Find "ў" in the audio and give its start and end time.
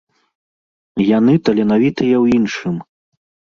2.23-2.41